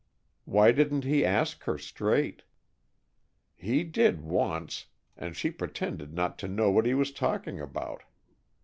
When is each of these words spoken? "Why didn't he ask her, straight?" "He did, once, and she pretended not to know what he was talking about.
"Why 0.45 0.71
didn't 0.71 1.03
he 1.03 1.23
ask 1.23 1.65
her, 1.65 1.77
straight?" 1.77 2.41
"He 3.55 3.83
did, 3.83 4.19
once, 4.23 4.87
and 5.15 5.35
she 5.37 5.51
pretended 5.51 6.11
not 6.11 6.39
to 6.39 6.47
know 6.47 6.71
what 6.71 6.87
he 6.87 6.95
was 6.95 7.11
talking 7.11 7.59
about. 7.59 8.01